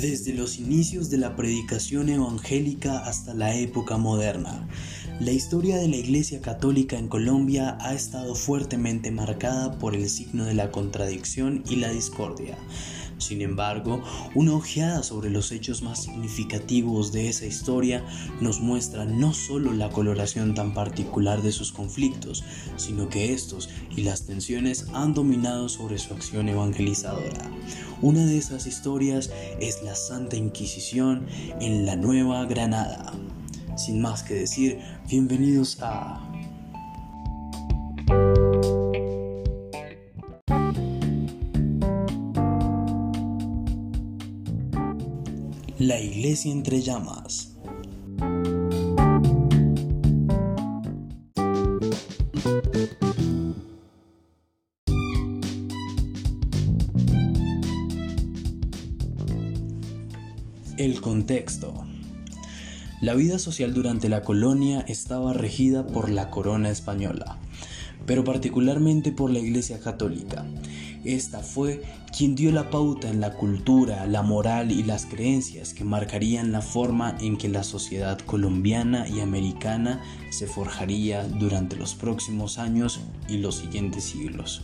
[0.00, 4.66] Desde los inicios de la predicación evangélica hasta la época moderna,
[5.20, 10.46] la historia de la Iglesia Católica en Colombia ha estado fuertemente marcada por el signo
[10.46, 12.56] de la contradicción y la discordia.
[13.20, 14.02] Sin embargo,
[14.34, 18.04] una ojeada sobre los hechos más significativos de esa historia
[18.40, 22.42] nos muestra no solo la coloración tan particular de sus conflictos,
[22.76, 27.50] sino que estos y las tensiones han dominado sobre su acción evangelizadora.
[28.00, 31.26] Una de esas historias es la Santa Inquisición
[31.60, 33.12] en la Nueva Granada.
[33.76, 34.78] Sin más que decir,
[35.08, 36.29] bienvenidos a
[46.00, 47.58] La Iglesia entre llamas.
[60.78, 61.84] El contexto.
[63.02, 67.36] La vida social durante la colonia estaba regida por la corona española,
[68.06, 70.46] pero particularmente por la Iglesia Católica.
[71.04, 71.82] Esta fue
[72.14, 76.60] quien dio la pauta en la cultura, la moral y las creencias que marcarían la
[76.60, 83.38] forma en que la sociedad colombiana y americana se forjaría durante los próximos años y
[83.38, 84.62] los siguientes siglos.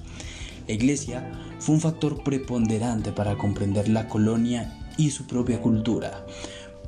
[0.68, 6.26] La iglesia fue un factor preponderante para comprender la colonia y su propia cultura,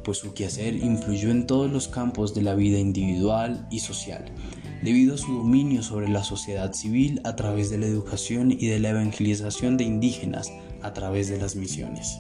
[0.04, 4.30] pues su quehacer influyó en todos los campos de la vida individual y social
[4.82, 8.78] debido a su dominio sobre la sociedad civil a través de la educación y de
[8.78, 12.18] la evangelización de indígenas a través de las misiones.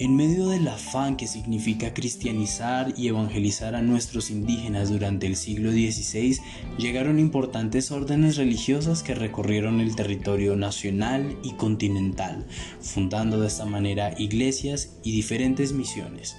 [0.00, 5.72] En medio del afán que significa cristianizar y evangelizar a nuestros indígenas durante el siglo
[5.72, 6.38] XVI,
[6.78, 12.46] llegaron importantes órdenes religiosas que recorrieron el territorio nacional y continental,
[12.80, 16.34] fundando de esta manera iglesias y diferentes misiones.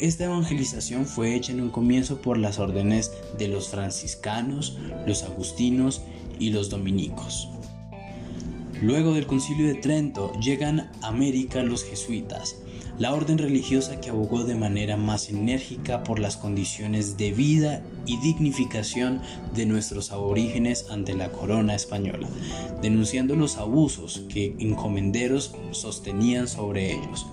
[0.00, 6.02] Esta evangelización fue hecha en un comienzo por las órdenes de los franciscanos, los agustinos
[6.40, 7.48] y los dominicos.
[8.82, 12.56] Luego del concilio de Trento llegan a América los jesuitas,
[12.98, 18.18] la orden religiosa que abogó de manera más enérgica por las condiciones de vida y
[18.18, 19.20] dignificación
[19.54, 22.28] de nuestros aborígenes ante la corona española,
[22.82, 27.26] denunciando los abusos que encomenderos sostenían sobre ellos.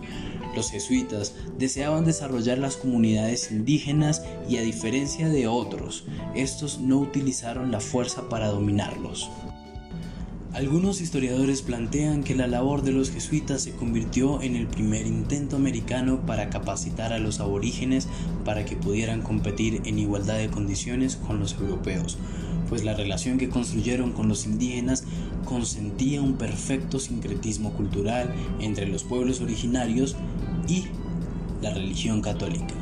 [0.55, 7.71] Los jesuitas deseaban desarrollar las comunidades indígenas y a diferencia de otros, estos no utilizaron
[7.71, 9.29] la fuerza para dominarlos.
[10.53, 15.55] Algunos historiadores plantean que la labor de los jesuitas se convirtió en el primer intento
[15.55, 18.09] americano para capacitar a los aborígenes
[18.43, 22.17] para que pudieran competir en igualdad de condiciones con los europeos,
[22.71, 25.03] pues la relación que construyeron con los indígenas
[25.43, 30.15] consentía un perfecto sincretismo cultural entre los pueblos originarios
[30.69, 30.85] y
[31.61, 32.73] la religión católica,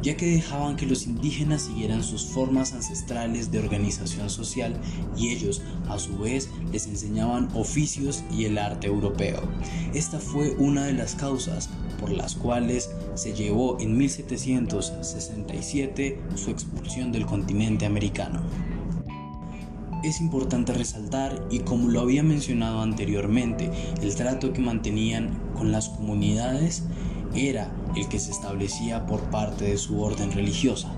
[0.00, 4.80] ya que dejaban que los indígenas siguieran sus formas ancestrales de organización social
[5.18, 5.60] y ellos
[5.90, 9.42] a su vez les enseñaban oficios y el arte europeo.
[9.92, 11.68] Esta fue una de las causas
[12.00, 18.40] por las cuales se llevó en 1767 su expulsión del continente americano.
[20.02, 23.70] Es importante resaltar, y como lo había mencionado anteriormente,
[24.02, 26.84] el trato que mantenían con las comunidades
[27.34, 30.92] era el que se establecía por parte de su orden religiosa.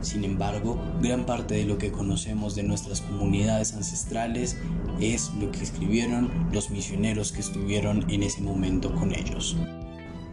[0.00, 4.56] Sin embargo, gran parte de lo que conocemos de nuestras comunidades ancestrales
[5.00, 9.56] es lo que escribieron los misioneros que estuvieron en ese momento con ellos.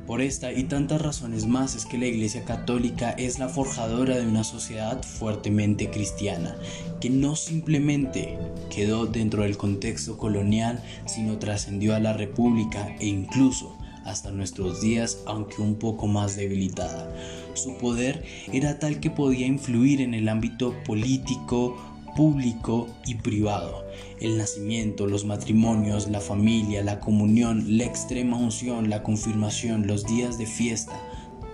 [0.09, 4.25] Por esta y tantas razones más es que la Iglesia Católica es la forjadora de
[4.25, 6.55] una sociedad fuertemente cristiana,
[6.99, 8.39] que no simplemente
[8.71, 15.19] quedó dentro del contexto colonial, sino trascendió a la República e incluso hasta nuestros días,
[15.27, 17.07] aunque un poco más debilitada.
[17.53, 21.77] Su poder era tal que podía influir en el ámbito político,
[22.15, 23.85] público y privado.
[24.19, 30.37] El nacimiento, los matrimonios, la familia, la comunión, la extrema unción, la confirmación, los días
[30.37, 30.99] de fiesta,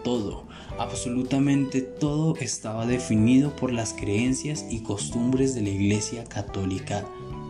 [0.04, 0.46] todo,
[0.78, 7.06] absolutamente todo estaba definido por las creencias y costumbres de la Iglesia Católica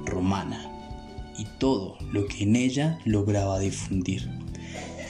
[0.06, 0.72] Romana
[1.38, 4.30] y todo lo que en ella lograba difundir.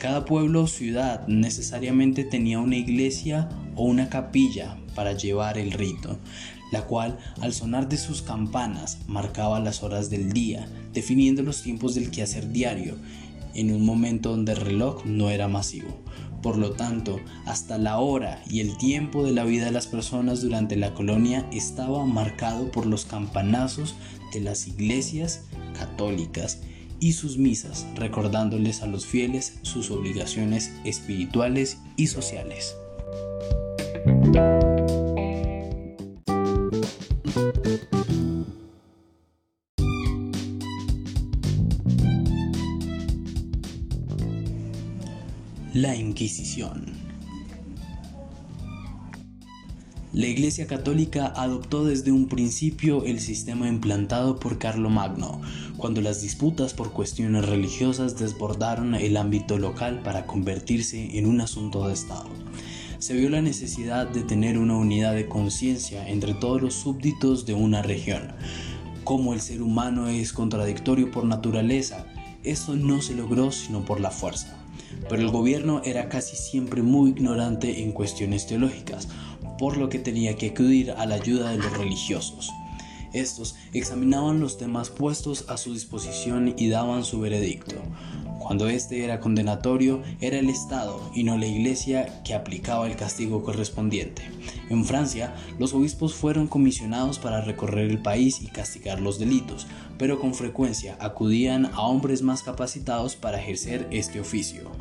[0.01, 6.18] Cada pueblo o ciudad necesariamente tenía una iglesia o una capilla para llevar el rito,
[6.75, 11.95] la cual al sonar de sus campanas marcaba las horas del día, definiendo los tiempos
[11.95, 12.95] del quehacer diario,
[13.54, 15.98] en un momento donde el reloj no era masivo.
[16.44, 20.42] Por lo tanto, hasta la hora y el tiempo de la vida de las personas
[20.42, 23.95] durante la colonia estaba marcado por los campanazos
[24.33, 25.45] de las iglesias
[25.80, 26.60] católicas
[27.00, 32.75] y sus misas, recordándoles a los fieles sus obligaciones espirituales y sociales.
[45.85, 46.83] La Inquisición.
[50.13, 55.41] La Iglesia Católica adoptó desde un principio el sistema implantado por Carlomagno,
[55.77, 61.88] cuando las disputas por cuestiones religiosas desbordaron el ámbito local para convertirse en un asunto
[61.88, 62.31] de Estado.
[62.97, 67.53] Se vio la necesidad de tener una unidad de conciencia entre todos los súbditos de
[67.53, 68.31] una región.
[69.03, 72.07] Como el ser humano es contradictorio por naturaleza,
[72.43, 74.54] esto no se logró sino por la fuerza
[75.09, 79.07] pero el gobierno era casi siempre muy ignorante en cuestiones teológicas,
[79.57, 82.51] por lo que tenía que acudir a la ayuda de los religiosos.
[83.13, 87.75] Estos examinaban los temas puestos a su disposición y daban su veredicto.
[88.39, 93.41] Cuando este era condenatorio, era el Estado y no la Iglesia que aplicaba el castigo
[93.41, 94.21] correspondiente.
[94.69, 99.65] En Francia, los obispos fueron comisionados para recorrer el país y castigar los delitos,
[99.97, 104.71] pero con frecuencia acudían a hombres más capacitados para ejercer este oficio.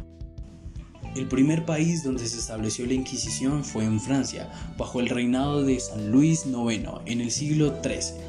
[1.15, 5.79] El primer país donde se estableció la Inquisición fue en Francia, bajo el reinado de
[5.79, 8.21] San Luis IX en el siglo XIII.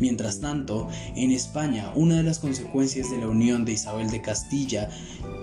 [0.00, 4.88] Mientras tanto, en España, una de las consecuencias de la unión de Isabel de Castilla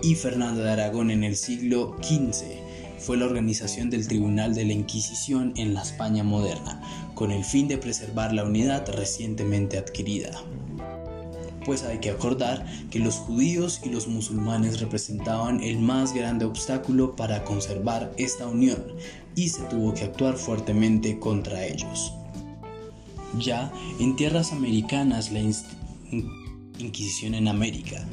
[0.03, 2.66] y Fernando de Aragón en el siglo XV
[2.99, 6.81] fue la organización del Tribunal de la Inquisición en la España moderna,
[7.15, 10.41] con el fin de preservar la unidad recientemente adquirida
[11.67, 17.17] pues hay que acordar que los judíos y los musulmanes representaban el más grande obstáculo
[17.17, 18.81] para conservar esta unión
[19.35, 22.13] y se tuvo que actuar fuertemente contra ellos.
[23.37, 25.39] Ya en tierras americanas la
[26.79, 28.07] Inquisición en América.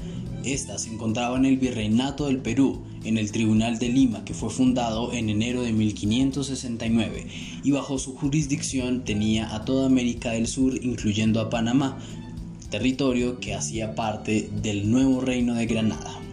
[0.44, 4.50] Esta se encontraba en el Virreinato del Perú, en el Tribunal de Lima, que fue
[4.50, 7.26] fundado en enero de 1569,
[7.62, 11.98] y bajo su jurisdicción tenía a toda América del Sur, incluyendo a Panamá,
[12.70, 16.23] territorio que hacía parte del nuevo reino de Granada.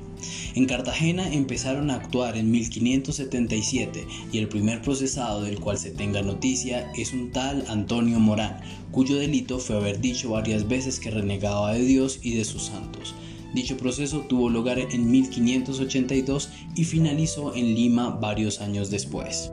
[0.54, 6.22] En Cartagena empezaron a actuar en 1577 y el primer procesado del cual se tenga
[6.22, 8.60] noticia es un tal Antonio Morán,
[8.92, 13.16] cuyo delito fue haber dicho varias veces que renegaba de Dios y de sus santos.
[13.54, 19.52] Dicho proceso tuvo lugar en 1582 y finalizó en Lima varios años después.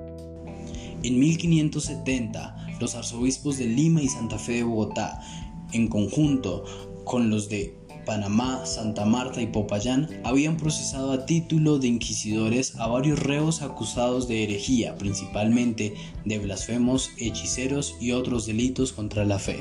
[1.04, 5.20] En 1570, los arzobispos de Lima y Santa Fe de Bogotá
[5.72, 6.64] en conjunto
[7.04, 7.76] con los de
[8.08, 14.26] Panamá, Santa Marta y Popayán, habían procesado a título de inquisidores a varios reos acusados
[14.26, 15.92] de herejía, principalmente
[16.24, 19.58] de blasfemos, hechiceros y otros delitos contra la fe.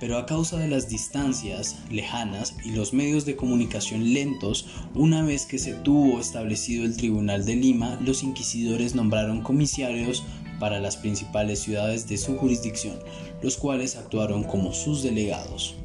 [0.00, 4.66] Pero a causa de las distancias lejanas y los medios de comunicación lentos,
[4.96, 10.24] una vez que se tuvo establecido el Tribunal de Lima, los inquisidores nombraron comisarios
[10.58, 12.98] para las principales ciudades de su jurisdicción,
[13.40, 15.76] los cuales actuaron como sus delegados.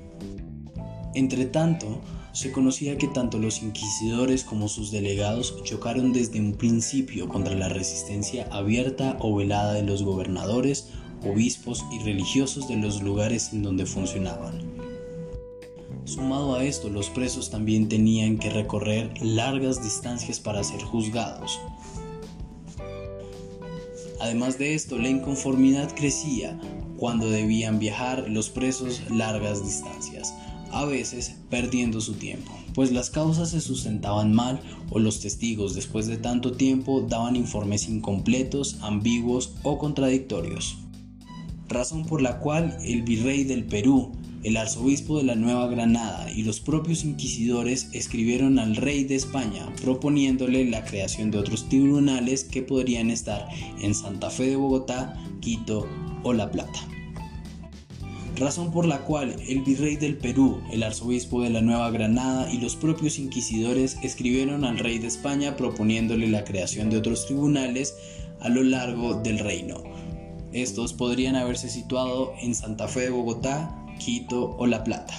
[1.18, 2.00] Entre tanto,
[2.32, 7.70] se conocía que tanto los inquisidores como sus delegados chocaron desde un principio contra la
[7.70, 10.90] resistencia abierta o velada de los gobernadores,
[11.24, 14.62] obispos y religiosos de los lugares en donde funcionaban.
[16.06, 21.60] Sumado a esto, los presos también tenían que recorrer largas distancias para ser juzgados,
[24.20, 26.60] Además de esto, la inconformidad crecía
[26.98, 30.34] cuando debían viajar los presos largas distancias,
[30.80, 36.08] a veces perdiendo su tiempo, pues las causas se sustentaban mal o los testigos después
[36.08, 40.78] de tanto tiempo daban informes incompletos, ambiguos o contradictorios.
[41.68, 44.12] Razón por la cual el virrey del Perú
[44.44, 49.68] el arzobispo de la Nueva Granada y los propios inquisidores escribieron al rey de España
[49.82, 53.48] proponiéndole la creación de otros tribunales que podrían estar
[53.82, 55.88] en Santa Fe de Bogotá, Quito
[56.24, 56.97] o La Plata.
[58.40, 62.60] Razón por la cual el virrey del Perú, el arzobispo de la Nueva Granada y
[62.60, 67.96] los propios inquisidores escribieron al rey de España proponiéndole la creación de otros tribunales
[68.40, 69.82] a lo largo del reino.
[70.54, 75.16] Estos podrían haberse situado en Santa Fe de Bogotá, Quito o La Plata.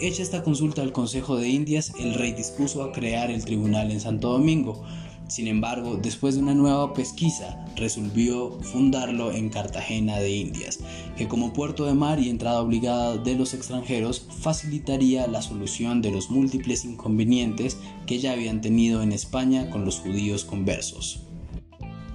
[0.00, 4.00] Hecha esta consulta al Consejo de Indias, el rey dispuso a crear el tribunal en
[4.00, 4.84] Santo Domingo.
[5.26, 10.80] Sin embargo, después de una nueva pesquisa, resolvió fundarlo en Cartagena de Indias,
[11.16, 16.10] que como puerto de mar y entrada obligada de los extranjeros facilitaría la solución de
[16.10, 21.22] los múltiples inconvenientes que ya habían tenido en España con los judíos conversos.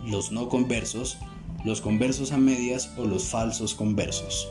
[0.05, 1.17] Los no conversos,
[1.65, 4.47] los conversos a medias o los falsos conversos.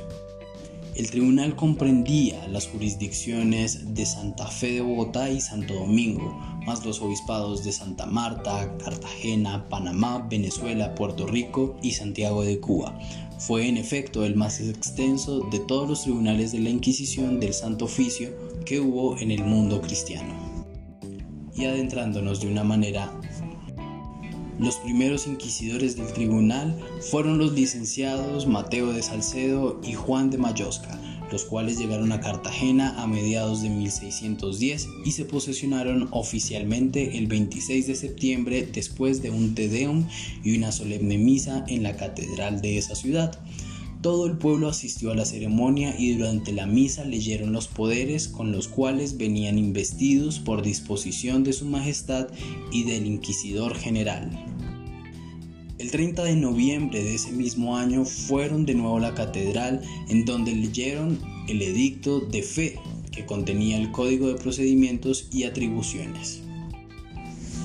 [0.99, 6.37] El tribunal comprendía las jurisdicciones de Santa Fe de Bogotá y Santo Domingo,
[6.69, 12.99] más los obispados de Santa Marta, Cartagena, Panamá, Venezuela, Puerto Rico y Santiago de Cuba.
[13.39, 17.87] Fue en efecto el más extenso de todos los tribunales de la Inquisición del Santo
[17.87, 20.35] Oficio que hubo en el mundo cristiano.
[21.55, 23.19] Y adentrándonos de una manera
[24.59, 31.01] los primeros inquisidores del tribunal fueron los licenciados Mateo de Salcedo y Juan de Mayosca,
[31.31, 37.87] los cuales llegaron a Cartagena a mediados de 1610 y se posesionaron oficialmente el 26
[37.87, 40.07] de septiembre después de un Te Deum
[40.43, 43.39] y una solemne misa en la catedral de esa ciudad.
[44.01, 48.53] Todo el pueblo asistió a la ceremonia y durante la misa leyeron los poderes con
[48.53, 52.29] los cuales venían investidos por disposición de su Majestad
[52.71, 54.31] y del Inquisidor General.
[55.89, 59.81] El 30 de noviembre de ese mismo año fueron de nuevo a la catedral
[60.11, 61.19] en donde leyeron
[61.49, 62.79] el edicto de fe
[63.11, 66.43] que contenía el código de procedimientos y atribuciones.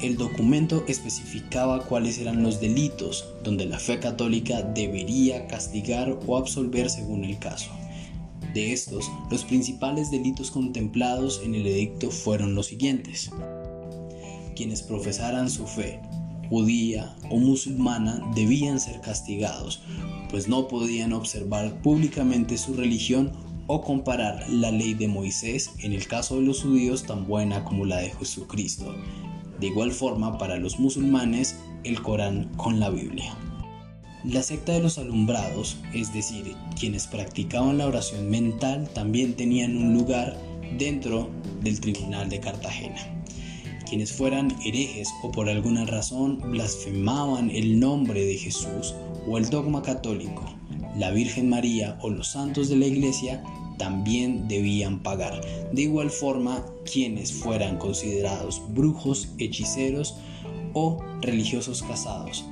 [0.02, 6.90] El documento especificaba cuáles eran los delitos donde la fe católica debería castigar o absolver
[6.90, 7.72] según el caso.
[8.54, 13.32] De estos, los principales delitos contemplados en el edicto fueron los siguientes.
[14.56, 16.00] Quienes profesaran su fe
[16.54, 19.82] judía o musulmana debían ser castigados,
[20.30, 23.32] pues no podían observar públicamente su religión
[23.66, 27.86] o comparar la ley de Moisés, en el caso de los judíos, tan buena como
[27.86, 28.94] la de Jesucristo.
[29.60, 33.36] De igual forma, para los musulmanes, el Corán con la Biblia.
[34.24, 39.96] La secta de los alumbrados, es decir, quienes practicaban la oración mental, también tenían un
[39.96, 40.38] lugar
[40.78, 41.32] dentro
[41.64, 43.23] del Tribunal de Cartagena
[43.94, 48.96] quienes fueran herejes o por alguna razón blasfemaban el nombre de Jesús
[49.28, 50.46] o el dogma católico,
[50.98, 53.44] la Virgen María o los santos de la Iglesia
[53.78, 55.40] también debían pagar.
[55.72, 60.16] De igual forma, quienes fueran considerados brujos, hechiceros
[60.74, 62.46] o religiosos casados,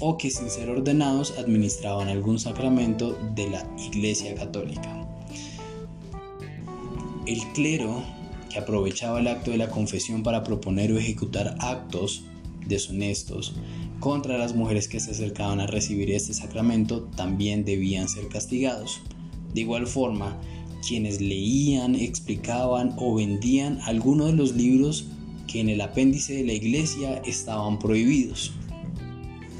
[0.00, 5.06] o que sin ser ordenados administraban algún sacramento de la Iglesia Católica.
[7.26, 8.02] El clero
[8.56, 12.24] aprovechaba el acto de la confesión para proponer o ejecutar actos
[12.66, 13.54] deshonestos
[14.00, 19.00] contra las mujeres que se acercaban a recibir este sacramento también debían ser castigados.
[19.54, 20.36] De igual forma,
[20.86, 25.06] quienes leían, explicaban o vendían algunos de los libros
[25.46, 28.52] que en el apéndice de la iglesia estaban prohibidos.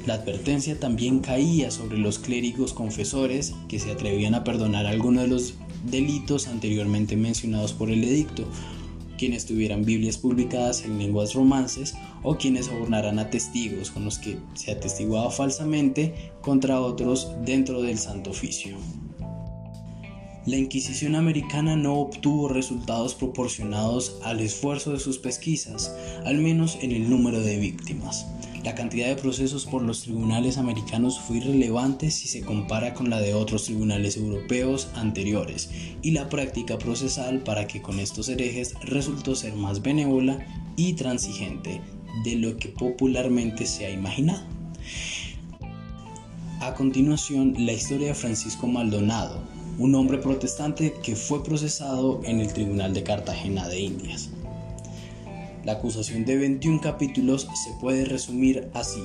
[0.05, 5.29] La advertencia también caía sobre los clérigos confesores que se atrevían a perdonar algunos de
[5.29, 5.53] los
[5.89, 8.45] delitos anteriormente mencionados por el edicto,
[9.17, 14.37] quienes tuvieran Biblias publicadas en lenguas romances o quienes sobornaran a testigos con los que
[14.53, 18.77] se atestiguaba falsamente contra otros dentro del Santo Oficio.
[20.47, 26.93] La Inquisición americana no obtuvo resultados proporcionados al esfuerzo de sus pesquisas, al menos en
[26.93, 28.25] el número de víctimas.
[28.63, 33.19] La cantidad de procesos por los tribunales americanos fue irrelevante si se compara con la
[33.19, 35.69] de otros tribunales europeos anteriores,
[36.01, 40.39] y la práctica procesal para que con estos herejes resultó ser más benévola
[40.77, 41.81] y transigente
[42.23, 44.45] de lo que popularmente se ha imaginado.
[46.61, 52.51] A continuación, la historia de Francisco Maldonado, un hombre protestante que fue procesado en el
[52.51, 54.29] Tribunal de Cartagena de Indias.
[55.63, 59.03] La acusación de 21 capítulos se puede resumir así,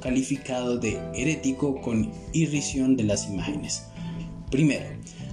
[0.00, 3.84] calificado de herético con irrisión de las imágenes.
[4.50, 4.84] Primero,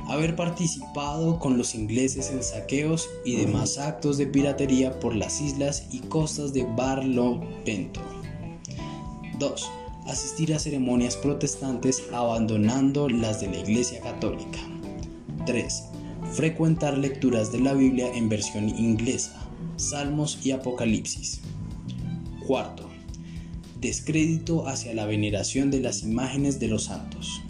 [0.08, 5.88] haber participado con los ingleses en saqueos y demás actos de piratería por las islas
[5.92, 8.02] y costas de Barlovento.
[9.40, 9.81] 2.
[10.12, 14.60] Asistir a ceremonias protestantes abandonando las de la Iglesia Católica.
[15.46, 15.84] 3.
[16.34, 21.39] Frecuentar lecturas de la Biblia en versión inglesa Salmos y Apocalipsis.
[22.46, 22.89] Cuarto,
[23.80, 27.41] descrédito hacia la veneración de las imágenes de los santos.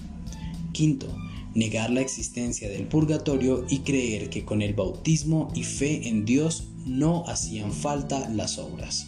[0.72, 1.08] Quinto,
[1.56, 6.66] negar la existencia del purgatorio y creer que con el bautismo y fe en Dios
[6.86, 9.08] no hacían falta las obras.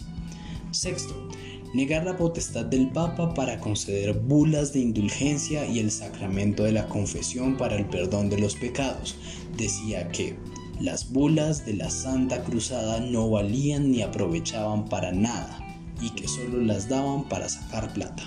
[0.72, 1.28] Sexto,
[1.74, 6.86] negar la potestad del Papa para conceder bulas de indulgencia y el sacramento de la
[6.86, 9.16] confesión para el perdón de los pecados.
[9.56, 10.36] Decía que
[10.80, 15.60] las bulas de la Santa Cruzada no valían ni aprovechaban para nada
[16.00, 18.22] y que solo las daban para sacar plata.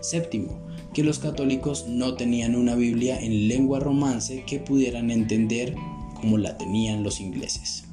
[0.00, 0.60] Séptimo,
[0.92, 5.74] que los católicos no tenían una Biblia en lengua romance que pudieran entender
[6.14, 7.84] como la tenían los ingleses.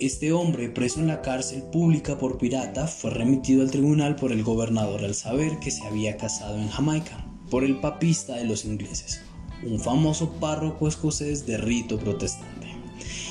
[0.00, 4.42] Este hombre, preso en la cárcel pública por pirata, fue remitido al tribunal por el
[4.42, 9.20] gobernador al saber que se había casado en Jamaica, por el papista de los ingleses,
[9.62, 12.66] un famoso párroco escocés de rito protestante,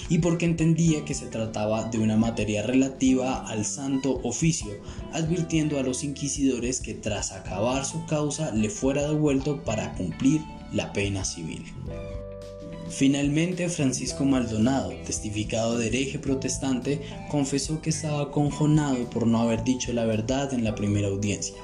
[0.08, 4.72] y porque entendía que se trataba de una materia relativa al santo oficio,
[5.12, 10.39] advirtiendo a los inquisidores que tras acabar su causa le fuera devuelto para cumplir
[10.72, 11.65] la pena civil.
[12.96, 19.92] Finalmente, Francisco Maldonado, testificado de hereje protestante, confesó que estaba conjonado por no haber dicho
[19.94, 21.56] la verdad en la primera audiencia.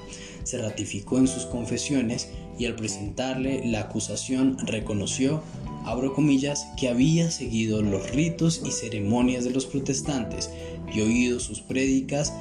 [0.43, 5.43] Se ratificó en sus confesiones y al presentarle la acusación reconoció,
[5.85, 10.49] abro comillas, que había seguido los ritos y ceremonias de los protestantes
[10.91, 12.33] y oído sus prédicas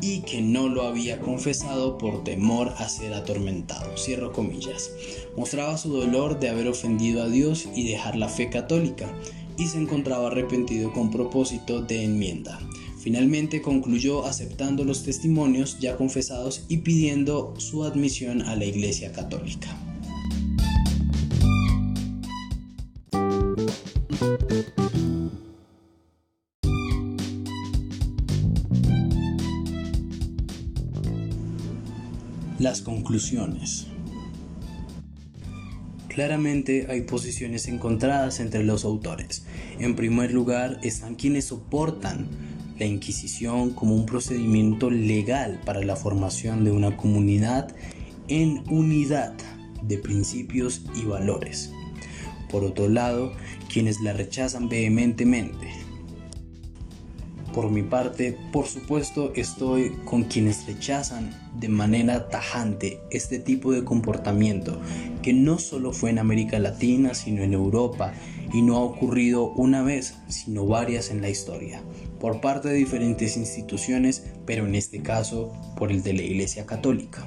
[0.00, 3.96] y que no lo había confesado por temor a ser atormentado.
[3.96, 4.90] Cierro comillas.
[5.36, 9.12] Mostraba su dolor de haber ofendido a Dios y dejar la fe católica
[9.58, 12.58] y se encontraba arrepentido con propósito de enmienda.
[12.98, 19.93] Finalmente concluyó aceptando los testimonios ya confesados y pidiendo su admisión a la Iglesia Católica.
[32.64, 33.88] Las conclusiones.
[36.08, 39.44] Claramente hay posiciones encontradas entre los autores.
[39.78, 42.26] En primer lugar están quienes soportan
[42.78, 47.68] la Inquisición como un procedimiento legal para la formación de una comunidad
[48.28, 49.34] en unidad
[49.82, 51.70] de principios y valores.
[52.50, 53.34] Por otro lado,
[53.70, 55.68] quienes la rechazan vehementemente,
[57.54, 63.84] por mi parte, por supuesto, estoy con quienes rechazan de manera tajante este tipo de
[63.84, 64.80] comportamiento,
[65.22, 68.12] que no solo fue en América Latina, sino en Europa,
[68.52, 71.80] y no ha ocurrido una vez, sino varias en la historia,
[72.18, 77.24] por parte de diferentes instituciones, pero en este caso por el de la Iglesia Católica.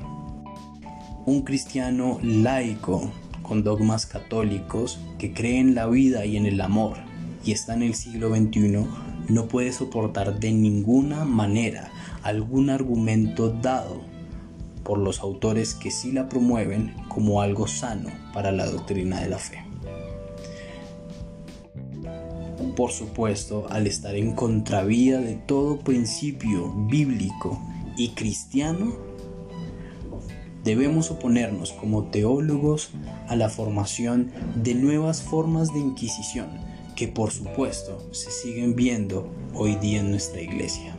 [1.25, 3.11] Un cristiano laico,
[3.43, 6.97] con dogmas católicos, que cree en la vida y en el amor,
[7.45, 8.85] y está en el siglo XXI,
[9.29, 11.91] no puede soportar de ninguna manera
[12.23, 14.01] algún argumento dado
[14.83, 19.37] por los autores que sí la promueven como algo sano para la doctrina de la
[19.37, 19.63] fe.
[22.75, 27.59] Por supuesto, al estar en contravía de todo principio bíblico
[27.97, 28.93] y cristiano,
[30.63, 32.91] debemos oponernos como teólogos
[33.27, 36.47] a la formación de nuevas formas de inquisición
[36.97, 40.97] que por supuesto se siguen viendo hoy día en nuestra iglesia.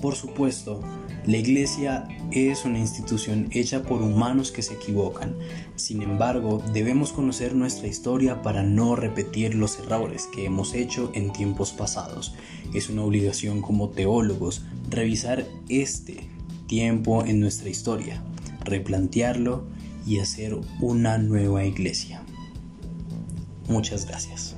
[0.00, 0.80] Por supuesto,
[1.26, 5.36] la iglesia es una institución hecha por humanos que se equivocan.
[5.76, 11.32] Sin embargo, debemos conocer nuestra historia para no repetir los errores que hemos hecho en
[11.32, 12.34] tiempos pasados.
[12.72, 16.30] Es una obligación como teólogos revisar este
[16.66, 18.22] tiempo en nuestra historia,
[18.64, 19.66] replantearlo
[20.06, 22.25] y hacer una nueva iglesia.
[23.68, 24.56] Muchas gracias.